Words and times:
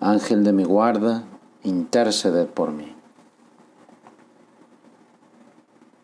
Ángel 0.00 0.44
de 0.44 0.52
mi 0.52 0.64
guarda, 0.64 1.24
intercede 1.64 2.44
por 2.44 2.70
mí. 2.70 2.92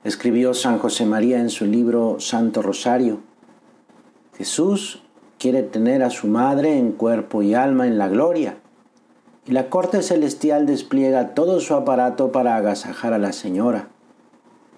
Escribió 0.03 0.55
San 0.55 0.79
José 0.79 1.05
María 1.05 1.41
en 1.41 1.51
su 1.51 1.67
libro 1.67 2.17
Santo 2.19 2.63
Rosario. 2.63 3.21
Jesús 4.39 5.03
quiere 5.39 5.63
tener 5.63 6.03
a 6.03 6.09
su 6.09 6.27
madre 6.27 6.79
en 6.79 6.93
cuerpo 6.93 7.43
y 7.43 7.53
alma 7.53 7.87
en 7.87 7.99
la 7.99 8.09
gloria, 8.09 8.57
y 9.47 9.53
la 9.53 9.69
corte 9.69 10.01
celestial 10.03 10.65
despliega 10.65 11.35
todo 11.35 11.61
su 11.61 11.75
aparato 11.75 12.33
para 12.33 12.57
agasajar 12.57 13.13
a 13.13 13.19
la 13.19 13.35
Señora. 13.35 13.89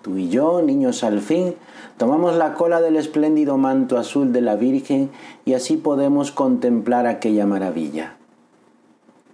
Tú 0.03 0.19
y 0.19 0.29
yo, 0.29 0.61
niños 0.61 1.05
al 1.05 1.21
fin, 1.21 1.55
tomamos 1.99 2.35
la 2.35 2.55
cola 2.55 2.81
del 2.81 2.97
espléndido 2.97 3.59
manto 3.59 3.97
azul 3.97 4.33
de 4.33 4.41
la 4.41 4.57
Virgen 4.57 5.11
y 5.45 5.55
así 5.55 5.77
podemos 5.77 6.33
contemplar 6.33 7.07
aquella 7.07 7.47
maravilla. 7.47 8.17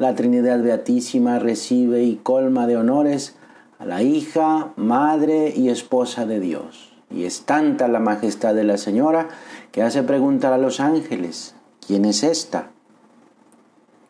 La 0.00 0.14
Trinidad 0.14 0.62
Beatísima 0.62 1.38
recibe 1.38 2.04
y 2.04 2.16
colma 2.16 2.66
de 2.66 2.78
honores 2.78 3.36
a 3.78 3.84
la 3.84 4.02
hija, 4.02 4.72
madre 4.76 5.52
y 5.54 5.68
esposa 5.68 6.24
de 6.24 6.40
Dios. 6.40 6.94
Y 7.10 7.24
es 7.24 7.42
tanta 7.42 7.86
la 7.86 8.00
majestad 8.00 8.54
de 8.54 8.64
la 8.64 8.78
Señora 8.78 9.28
que 9.72 9.82
hace 9.82 10.02
preguntar 10.02 10.54
a 10.54 10.58
los 10.58 10.80
ángeles, 10.80 11.54
¿quién 11.86 12.06
es 12.06 12.22
esta? 12.22 12.70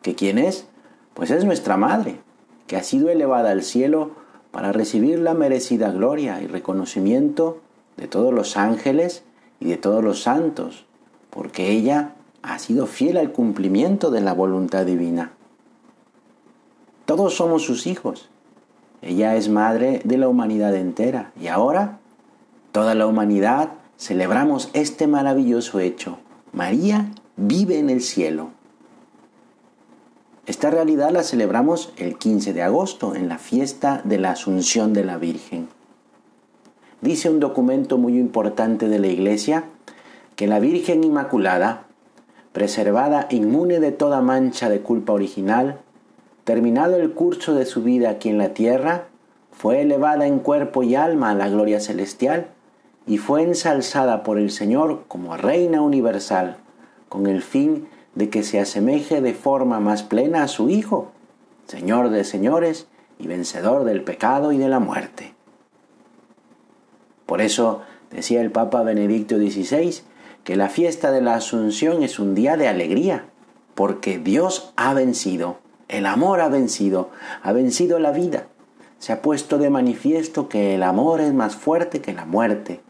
¿Que 0.01 0.15
quién 0.15 0.37
es? 0.37 0.65
Pues 1.13 1.29
es 1.29 1.43
nuestra 1.43 1.75
madre, 1.75 2.21
que 2.67 2.77
ha 2.77 2.83
sido 2.83 3.09
elevada 3.09 3.51
al 3.51 3.61
cielo 3.61 4.11
para 4.51 4.71
recibir 4.71 5.19
la 5.19 5.33
merecida 5.33 5.91
gloria 5.91 6.41
y 6.41 6.47
reconocimiento 6.47 7.59
de 7.97 8.07
todos 8.07 8.33
los 8.33 8.55
ángeles 8.55 9.25
y 9.59 9.65
de 9.65 9.75
todos 9.75 10.01
los 10.01 10.21
santos, 10.23 10.85
porque 11.29 11.69
ella 11.69 12.15
ha 12.43 12.59
sido 12.59 12.87
fiel 12.87 13.17
al 13.17 13.33
cumplimiento 13.33 14.09
de 14.09 14.21
la 14.21 14.33
voluntad 14.33 14.85
divina. 14.85 15.33
Todos 17.11 17.35
somos 17.35 17.63
sus 17.63 17.87
hijos. 17.87 18.29
Ella 19.01 19.35
es 19.35 19.49
madre 19.49 19.99
de 20.05 20.17
la 20.17 20.29
humanidad 20.29 20.73
entera. 20.73 21.33
Y 21.37 21.47
ahora, 21.47 21.99
toda 22.71 22.95
la 22.95 23.05
humanidad 23.05 23.71
celebramos 23.97 24.69
este 24.71 25.07
maravilloso 25.07 25.81
hecho. 25.81 26.19
María 26.53 27.11
vive 27.35 27.79
en 27.79 27.89
el 27.89 27.99
cielo. 27.99 28.51
Esta 30.45 30.69
realidad 30.69 31.11
la 31.11 31.23
celebramos 31.23 31.91
el 31.97 32.17
15 32.17 32.53
de 32.53 32.63
agosto, 32.63 33.13
en 33.13 33.27
la 33.27 33.39
fiesta 33.39 34.01
de 34.05 34.17
la 34.17 34.31
Asunción 34.31 34.93
de 34.93 35.03
la 35.03 35.17
Virgen. 35.17 35.67
Dice 37.01 37.29
un 37.29 37.41
documento 37.41 37.97
muy 37.97 38.17
importante 38.17 38.87
de 38.87 38.99
la 38.99 39.07
Iglesia 39.07 39.65
que 40.37 40.47
la 40.47 40.61
Virgen 40.61 41.03
Inmaculada, 41.03 41.87
preservada 42.53 43.27
inmune 43.31 43.81
de 43.81 43.91
toda 43.91 44.21
mancha 44.21 44.69
de 44.69 44.79
culpa 44.79 45.11
original, 45.11 45.81
Terminado 46.51 46.97
el 46.97 47.13
curso 47.13 47.53
de 47.53 47.65
su 47.65 47.81
vida 47.81 48.09
aquí 48.09 48.27
en 48.27 48.37
la 48.37 48.49
tierra, 48.49 49.05
fue 49.53 49.79
elevada 49.79 50.27
en 50.27 50.39
cuerpo 50.39 50.83
y 50.83 50.95
alma 50.95 51.29
a 51.29 51.33
la 51.33 51.47
gloria 51.47 51.79
celestial 51.79 52.47
y 53.07 53.19
fue 53.19 53.43
ensalzada 53.43 54.21
por 54.23 54.37
el 54.37 54.51
Señor 54.51 55.05
como 55.07 55.37
Reina 55.37 55.81
universal, 55.81 56.57
con 57.07 57.27
el 57.27 57.41
fin 57.41 57.87
de 58.15 58.29
que 58.29 58.43
se 58.43 58.59
asemeje 58.59 59.21
de 59.21 59.33
forma 59.33 59.79
más 59.79 60.03
plena 60.03 60.43
a 60.43 60.49
su 60.49 60.69
Hijo, 60.69 61.13
Señor 61.67 62.09
de 62.09 62.25
señores 62.25 62.87
y 63.17 63.27
vencedor 63.27 63.85
del 63.85 64.03
pecado 64.03 64.51
y 64.51 64.57
de 64.57 64.67
la 64.67 64.79
muerte. 64.79 65.33
Por 67.27 67.39
eso 67.39 67.83
decía 68.11 68.41
el 68.41 68.51
Papa 68.51 68.83
Benedicto 68.83 69.37
XVI 69.37 70.01
que 70.43 70.57
la 70.57 70.67
fiesta 70.67 71.13
de 71.13 71.21
la 71.21 71.35
Asunción 71.35 72.03
es 72.03 72.19
un 72.19 72.35
día 72.35 72.57
de 72.57 72.67
alegría, 72.67 73.27
porque 73.73 74.19
Dios 74.19 74.73
ha 74.75 74.93
vencido 74.93 75.60
el 75.91 76.05
amor 76.05 76.39
ha 76.39 76.47
vencido, 76.47 77.11
ha 77.43 77.51
vencido 77.51 77.99
la 77.99 78.11
vida. 78.11 78.47
Se 78.97 79.11
ha 79.11 79.21
puesto 79.21 79.57
de 79.57 79.69
manifiesto 79.69 80.47
que 80.47 80.75
el 80.75 80.83
amor 80.83 81.19
es 81.19 81.33
más 81.33 81.55
fuerte 81.55 82.01
que 82.01 82.13
la 82.13 82.25
muerte, 82.25 82.81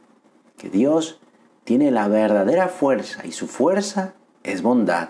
que 0.57 0.69
Dios 0.69 1.19
tiene 1.63 1.89
la 1.89 2.07
verdadera 2.07 2.67
fuerza 2.67 3.25
y 3.25 3.31
su 3.31 3.47
fuerza 3.47 4.13
es 4.43 4.61
bondad, 4.61 5.09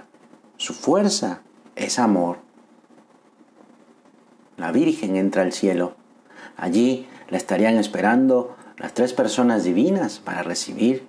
su 0.58 0.74
fuerza 0.74 1.42
es 1.76 2.00
amor. 2.00 2.38
La 4.58 4.72
Virgen 4.72 5.16
entra 5.16 5.42
al 5.42 5.52
cielo. 5.52 5.96
Allí 6.56 7.08
la 7.30 7.38
estarían 7.38 7.78
esperando 7.78 8.56
las 8.78 8.94
tres 8.94 9.14
personas 9.14 9.64
divinas 9.64 10.20
para 10.20 10.44
recibir 10.44 11.08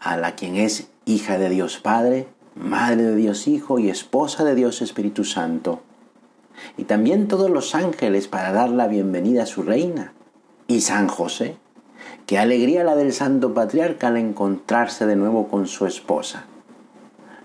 a 0.00 0.16
la 0.16 0.34
quien 0.34 0.56
es 0.56 0.88
hija 1.04 1.36
de 1.36 1.50
Dios 1.50 1.78
Padre, 1.78 2.28
madre 2.54 3.02
de 3.02 3.16
Dios 3.16 3.48
Hijo 3.48 3.78
y 3.78 3.90
esposa 3.90 4.44
de 4.44 4.54
Dios 4.54 4.82
Espíritu 4.82 5.24
Santo 5.24 5.82
y 6.76 6.84
también 6.84 7.28
todos 7.28 7.50
los 7.50 7.74
ángeles 7.74 8.28
para 8.28 8.52
dar 8.52 8.70
la 8.70 8.86
bienvenida 8.86 9.44
a 9.44 9.46
su 9.46 9.62
reina. 9.62 10.12
Y 10.66 10.80
San 10.80 11.08
José, 11.08 11.56
qué 12.26 12.38
alegría 12.38 12.84
la 12.84 12.96
del 12.96 13.12
santo 13.12 13.54
patriarca 13.54 14.08
al 14.08 14.16
encontrarse 14.16 15.06
de 15.06 15.16
nuevo 15.16 15.48
con 15.48 15.66
su 15.66 15.86
esposa. 15.86 16.44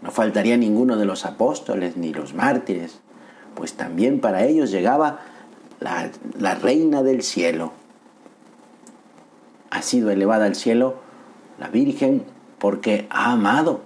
No 0.02 0.12
faltaría 0.12 0.58
ninguno 0.58 0.98
de 0.98 1.06
los 1.06 1.26
apóstoles 1.26 1.98
ni 1.98 2.14
los 2.14 2.34
mártires, 2.34 3.00
pues 3.56 3.74
también 3.74 4.20
para 4.20 4.46
ellos 4.46 4.72
llegaba 4.72 5.20
la, 5.80 6.10
la 6.40 6.56
reina 6.56 7.04
del 7.04 7.24
cielo. 7.24 7.72
Ha 9.70 9.82
sido 9.82 10.12
elevada 10.12 10.46
al 10.46 10.56
cielo 10.56 10.96
la 11.60 11.68
Virgen 11.70 12.24
porque 12.60 13.08
ha 13.10 13.32
amado, 13.32 13.82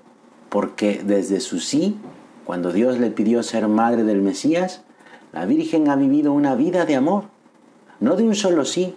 porque 0.50 1.02
desde 1.04 1.40
su 1.40 1.60
sí, 1.60 1.98
cuando 2.46 2.72
Dios 2.72 3.00
le 3.00 3.12
pidió 3.12 3.44
ser 3.44 3.68
madre 3.68 4.04
del 4.04 4.22
Mesías, 4.22 4.84
la 5.32 5.46
Virgen 5.46 5.90
ha 5.90 5.96
vivido 5.96 6.34
una 6.34 6.56
vida 6.56 6.86
de 6.86 6.96
amor, 6.96 7.26
no 8.00 8.16
de 8.16 8.24
un 8.24 8.36
solo 8.36 8.66
sí, 8.66 8.96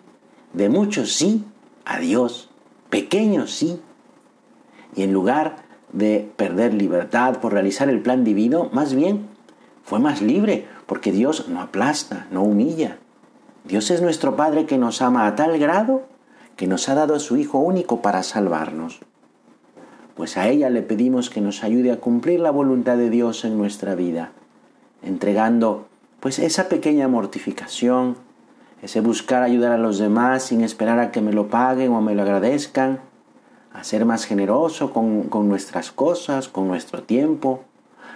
de 0.52 0.68
muchos 0.68 1.12
sí 1.12 1.44
a 1.84 1.98
Dios, 1.98 2.50
pequeños 2.90 3.52
sí. 3.52 3.80
Y 4.96 5.02
en 5.02 5.12
lugar 5.12 5.56
de 5.92 6.30
perder 6.36 6.74
libertad 6.74 7.40
por 7.40 7.52
realizar 7.52 7.88
el 7.88 8.00
plan 8.00 8.24
divino, 8.24 8.68
más 8.72 8.94
bien 8.94 9.26
fue 9.84 9.98
más 9.98 10.22
libre, 10.22 10.66
porque 10.86 11.12
Dios 11.12 11.48
no 11.48 11.60
aplasta, 11.60 12.26
no 12.30 12.42
humilla. 12.42 12.98
Dios 13.64 13.90
es 13.90 14.02
nuestro 14.02 14.36
Padre 14.36 14.66
que 14.66 14.78
nos 14.78 15.02
ama 15.02 15.26
a 15.26 15.36
tal 15.36 15.58
grado 15.58 16.02
que 16.56 16.66
nos 16.66 16.88
ha 16.88 16.94
dado 16.94 17.14
a 17.14 17.20
su 17.20 17.36
Hijo 17.36 17.58
único 17.58 18.00
para 18.00 18.22
salvarnos. 18.22 19.00
Pues 20.16 20.36
a 20.36 20.48
ella 20.48 20.70
le 20.70 20.82
pedimos 20.82 21.30
que 21.30 21.40
nos 21.40 21.64
ayude 21.64 21.90
a 21.90 22.00
cumplir 22.00 22.40
la 22.40 22.50
voluntad 22.50 22.96
de 22.96 23.10
Dios 23.10 23.44
en 23.44 23.58
nuestra 23.58 23.94
vida, 23.94 24.32
entregando 25.02 25.88
pues 26.24 26.38
esa 26.38 26.70
pequeña 26.70 27.06
mortificación, 27.06 28.16
ese 28.80 29.02
buscar 29.02 29.42
ayudar 29.42 29.72
a 29.72 29.76
los 29.76 29.98
demás 29.98 30.44
sin 30.44 30.62
esperar 30.62 30.98
a 30.98 31.12
que 31.12 31.20
me 31.20 31.34
lo 31.34 31.48
paguen 31.48 31.92
o 31.92 32.00
me 32.00 32.14
lo 32.14 32.22
agradezcan, 32.22 33.00
a 33.74 33.84
ser 33.84 34.06
más 34.06 34.24
generoso 34.24 34.90
con, 34.90 35.24
con 35.24 35.50
nuestras 35.50 35.92
cosas, 35.92 36.48
con 36.48 36.66
nuestro 36.66 37.02
tiempo, 37.02 37.64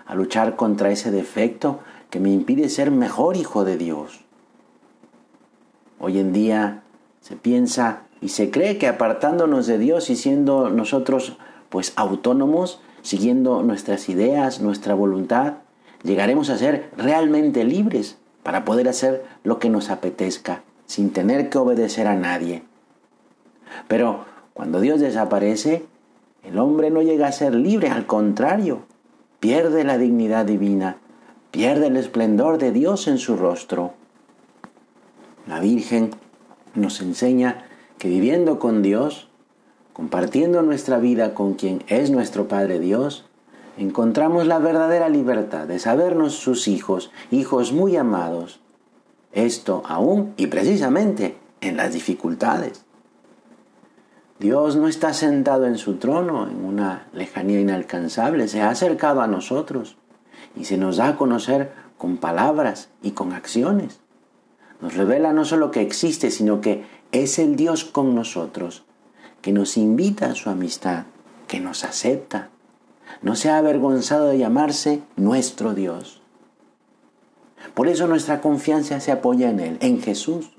a 0.06 0.14
luchar 0.14 0.56
contra 0.56 0.90
ese 0.90 1.10
defecto 1.10 1.80
que 2.08 2.18
me 2.18 2.30
impide 2.30 2.70
ser 2.70 2.90
mejor 2.90 3.36
hijo 3.36 3.66
de 3.66 3.76
Dios. 3.76 4.24
Hoy 6.00 6.18
en 6.18 6.32
día 6.32 6.84
se 7.20 7.36
piensa 7.36 8.04
y 8.22 8.30
se 8.30 8.50
cree 8.50 8.78
que 8.78 8.88
apartándonos 8.88 9.66
de 9.66 9.76
Dios 9.76 10.08
y 10.08 10.16
siendo 10.16 10.70
nosotros 10.70 11.36
pues 11.68 11.92
autónomos, 11.96 12.80
siguiendo 13.02 13.62
nuestras 13.62 14.08
ideas, 14.08 14.62
nuestra 14.62 14.94
voluntad, 14.94 15.56
llegaremos 16.02 16.50
a 16.50 16.58
ser 16.58 16.90
realmente 16.96 17.64
libres 17.64 18.18
para 18.42 18.64
poder 18.64 18.88
hacer 18.88 19.24
lo 19.44 19.58
que 19.58 19.70
nos 19.70 19.90
apetezca, 19.90 20.62
sin 20.86 21.10
tener 21.12 21.50
que 21.50 21.58
obedecer 21.58 22.06
a 22.06 22.14
nadie. 22.14 22.62
Pero 23.88 24.24
cuando 24.54 24.80
Dios 24.80 25.00
desaparece, 25.00 25.84
el 26.42 26.58
hombre 26.58 26.90
no 26.90 27.02
llega 27.02 27.26
a 27.26 27.32
ser 27.32 27.54
libre, 27.54 27.90
al 27.90 28.06
contrario, 28.06 28.80
pierde 29.40 29.84
la 29.84 29.98
dignidad 29.98 30.46
divina, 30.46 30.96
pierde 31.50 31.88
el 31.88 31.96
esplendor 31.96 32.58
de 32.58 32.72
Dios 32.72 33.06
en 33.06 33.18
su 33.18 33.36
rostro. 33.36 33.92
La 35.46 35.60
Virgen 35.60 36.10
nos 36.74 37.00
enseña 37.00 37.64
que 37.98 38.08
viviendo 38.08 38.58
con 38.58 38.82
Dios, 38.82 39.28
compartiendo 39.92 40.62
nuestra 40.62 40.98
vida 40.98 41.34
con 41.34 41.54
quien 41.54 41.82
es 41.88 42.10
nuestro 42.10 42.48
Padre 42.48 42.78
Dios, 42.78 43.27
encontramos 43.78 44.46
la 44.46 44.58
verdadera 44.58 45.08
libertad 45.08 45.66
de 45.66 45.78
sabernos 45.78 46.34
sus 46.34 46.68
hijos, 46.68 47.10
hijos 47.30 47.72
muy 47.72 47.96
amados. 47.96 48.60
Esto 49.32 49.82
aún 49.86 50.34
y 50.36 50.48
precisamente 50.48 51.36
en 51.60 51.76
las 51.76 51.92
dificultades. 51.92 52.84
Dios 54.38 54.76
no 54.76 54.86
está 54.88 55.14
sentado 55.14 55.66
en 55.66 55.78
su 55.78 55.96
trono 55.96 56.48
en 56.48 56.64
una 56.64 57.08
lejanía 57.12 57.60
inalcanzable, 57.60 58.46
se 58.48 58.60
ha 58.60 58.70
acercado 58.70 59.20
a 59.20 59.26
nosotros 59.26 59.96
y 60.54 60.64
se 60.64 60.76
nos 60.76 60.96
da 60.96 61.08
a 61.08 61.16
conocer 61.16 61.72
con 61.96 62.18
palabras 62.18 62.88
y 63.02 63.12
con 63.12 63.32
acciones. 63.32 64.00
Nos 64.80 64.94
revela 64.94 65.32
no 65.32 65.44
solo 65.44 65.70
que 65.70 65.82
existe, 65.82 66.30
sino 66.30 66.60
que 66.60 66.84
es 67.10 67.38
el 67.38 67.56
Dios 67.56 67.84
con 67.84 68.14
nosotros, 68.14 68.84
que 69.40 69.52
nos 69.52 69.76
invita 69.76 70.26
a 70.26 70.34
su 70.34 70.50
amistad, 70.50 71.04
que 71.48 71.58
nos 71.58 71.84
acepta. 71.84 72.50
No 73.22 73.34
se 73.34 73.50
ha 73.50 73.58
avergonzado 73.58 74.28
de 74.28 74.38
llamarse 74.38 75.02
nuestro 75.16 75.74
Dios. 75.74 76.22
Por 77.74 77.88
eso 77.88 78.06
nuestra 78.06 78.40
confianza 78.40 79.00
se 79.00 79.12
apoya 79.12 79.50
en 79.50 79.60
Él, 79.60 79.78
en 79.80 80.00
Jesús. 80.00 80.50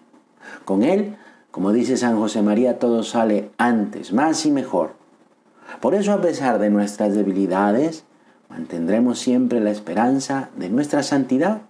Con 0.66 0.84
Él 0.84 1.18
como 1.52 1.72
dice 1.72 1.98
San 1.98 2.18
José 2.20 2.44
María, 2.44 2.78
todo 2.78 3.02
sale 3.02 3.50
antes, 3.58 4.14
más 4.14 4.46
y 4.46 4.52
mejor. 4.52 4.94
Por 5.82 5.96
eso, 5.96 6.14
a 6.14 6.22
pesar 6.22 6.60
de 6.60 6.70
nuestras 6.70 7.16
debilidades, 7.16 8.06
mantendremos 8.50 9.20
siempre 9.20 9.60
la 9.60 9.72
esperanza 9.72 10.50
de 10.58 10.70
nuestra 10.70 11.02
santidad, 11.02 11.62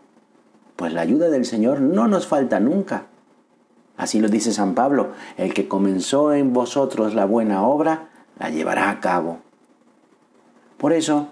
pues 0.75 0.91
la 0.93 1.01
ayuda 1.01 1.29
del 1.29 1.45
Señor 1.45 1.79
no 1.79 2.07
nos 2.09 2.27
falta 2.27 2.59
nunca. 2.59 3.05
Así 3.95 4.19
lo 4.19 4.27
dice 4.27 4.51
San 4.51 4.75
Pablo, 4.75 5.11
el 5.37 5.53
que 5.53 5.67
comenzó 5.67 6.33
en 6.33 6.51
vosotros 6.51 7.15
la 7.15 7.25
buena 7.25 7.63
obra, 7.63 8.09
la 8.37 8.49
llevará 8.49 8.89
a 8.89 8.99
cabo. 8.99 9.39
Por 10.79 10.93
eso, 10.93 11.27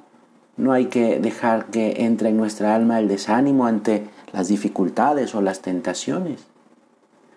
no 0.57 0.73
hay 0.73 0.87
que 0.87 1.19
dejar 1.21 1.67
que 1.67 2.03
entre 2.03 2.29
en 2.29 2.37
nuestra 2.37 2.75
alma 2.75 2.99
el 2.99 3.07
desánimo 3.07 3.65
ante 3.65 4.09
las 4.33 4.49
dificultades 4.49 5.33
o 5.35 5.41
las 5.41 5.61
tentaciones. 5.61 6.45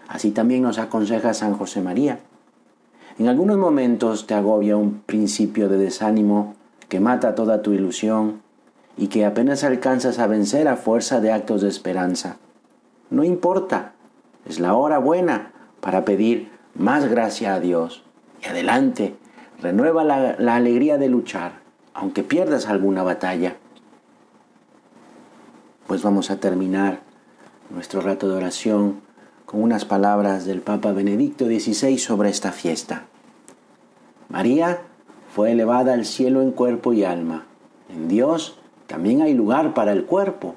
Así 0.08 0.32
también 0.32 0.62
nos 0.62 0.78
aconseja 0.78 1.34
San 1.34 1.54
José 1.54 1.80
María. 1.80 2.18
En 3.20 3.28
algunos 3.28 3.58
momentos 3.58 4.26
te 4.26 4.34
agobia 4.34 4.76
un 4.76 5.02
principio 5.06 5.68
de 5.68 5.78
desánimo 5.78 6.56
que 6.88 6.98
mata 6.98 7.36
toda 7.36 7.62
tu 7.62 7.72
ilusión 7.72 8.42
y 8.96 9.06
que 9.06 9.24
apenas 9.24 9.62
alcanzas 9.62 10.18
a 10.18 10.26
vencer 10.26 10.66
a 10.66 10.76
fuerza 10.76 11.20
de 11.20 11.30
actos 11.30 11.62
de 11.62 11.68
esperanza. 11.68 12.38
No 13.08 13.22
importa, 13.22 13.92
es 14.46 14.58
la 14.58 14.74
hora 14.74 14.98
buena 14.98 15.52
para 15.80 16.04
pedir 16.04 16.50
más 16.74 17.08
gracia 17.08 17.54
a 17.54 17.60
Dios. 17.60 18.02
Y 18.42 18.48
adelante, 18.48 19.14
renueva 19.62 20.02
la, 20.02 20.34
la 20.38 20.56
alegría 20.56 20.98
de 20.98 21.08
luchar, 21.08 21.59
aunque 21.94 22.22
pierdas 22.22 22.66
alguna 22.66 23.02
batalla. 23.02 23.56
Pues 25.86 26.02
vamos 26.02 26.30
a 26.30 26.36
terminar 26.36 27.00
nuestro 27.70 28.00
rato 28.00 28.28
de 28.28 28.36
oración 28.36 29.00
con 29.46 29.62
unas 29.62 29.84
palabras 29.84 30.44
del 30.44 30.60
Papa 30.60 30.92
Benedicto 30.92 31.46
XVI 31.46 31.98
sobre 31.98 32.30
esta 32.30 32.52
fiesta. 32.52 33.06
María 34.28 34.82
fue 35.34 35.52
elevada 35.52 35.94
al 35.94 36.04
cielo 36.04 36.42
en 36.42 36.52
cuerpo 36.52 36.92
y 36.92 37.04
alma. 37.04 37.46
En 37.88 38.08
Dios 38.08 38.58
también 38.86 39.22
hay 39.22 39.34
lugar 39.34 39.74
para 39.74 39.92
el 39.92 40.04
cuerpo. 40.04 40.54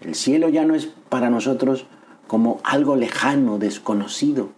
El 0.00 0.14
cielo 0.14 0.48
ya 0.48 0.64
no 0.64 0.74
es 0.74 0.86
para 1.08 1.30
nosotros 1.30 1.86
como 2.26 2.60
algo 2.64 2.96
lejano, 2.96 3.58
desconocido. 3.58 4.50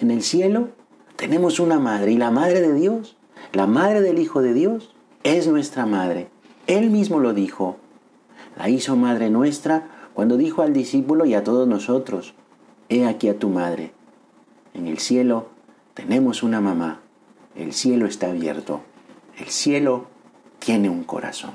En 0.00 0.10
el 0.10 0.22
cielo 0.22 0.68
tenemos 1.16 1.60
una 1.60 1.78
madre 1.78 2.12
y 2.12 2.16
la 2.16 2.30
madre 2.30 2.60
de 2.60 2.72
Dios, 2.72 3.16
la 3.52 3.66
madre 3.66 4.00
del 4.00 4.18
Hijo 4.18 4.42
de 4.42 4.54
Dios, 4.54 4.94
es 5.22 5.46
nuestra 5.46 5.86
madre. 5.86 6.28
Él 6.66 6.90
mismo 6.90 7.18
lo 7.18 7.34
dijo. 7.34 7.76
La 8.56 8.68
hizo 8.68 8.96
madre 8.96 9.30
nuestra 9.30 9.88
cuando 10.14 10.36
dijo 10.36 10.62
al 10.62 10.72
discípulo 10.72 11.24
y 11.26 11.34
a 11.34 11.44
todos 11.44 11.68
nosotros, 11.68 12.34
He 12.88 13.06
aquí 13.06 13.28
a 13.28 13.38
tu 13.38 13.50
madre. 13.50 13.92
En 14.74 14.86
el 14.86 14.98
cielo 14.98 15.48
tenemos 15.94 16.42
una 16.42 16.60
mamá. 16.60 17.00
El 17.54 17.72
cielo 17.72 18.06
está 18.06 18.28
abierto. 18.28 18.80
El 19.38 19.46
cielo 19.46 20.06
tiene 20.58 20.88
un 20.88 21.04
corazón. 21.04 21.52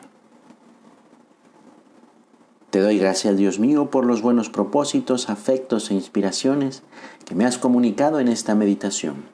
Te 2.69 2.79
doy 2.79 2.97
gracias, 2.97 3.37
Dios 3.37 3.59
mío, 3.59 3.89
por 3.91 4.05
los 4.05 4.21
buenos 4.21 4.49
propósitos, 4.49 5.29
afectos 5.29 5.91
e 5.91 5.93
inspiraciones 5.93 6.83
que 7.25 7.35
me 7.35 7.45
has 7.45 7.57
comunicado 7.57 8.19
en 8.19 8.27
esta 8.27 8.55
meditación. 8.55 9.25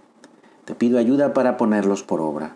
Te 0.65 0.75
pido 0.75 0.99
ayuda 0.99 1.33
para 1.33 1.55
ponerlos 1.55 2.03
por 2.03 2.19
obra. 2.19 2.55